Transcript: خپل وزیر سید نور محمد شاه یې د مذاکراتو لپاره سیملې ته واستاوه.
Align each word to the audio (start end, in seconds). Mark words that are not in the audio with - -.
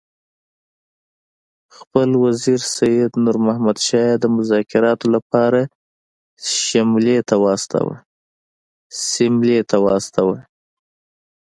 خپل 1.77 2.09
وزیر 2.23 2.61
سید 2.75 3.11
نور 3.23 3.37
محمد 3.45 3.77
شاه 3.85 4.05
یې 4.09 4.15
د 4.19 4.25
مذاکراتو 4.35 5.05
لپاره 5.15 5.61
سیملې 8.99 9.59
ته 9.77 9.81
واستاوه. 9.87 10.37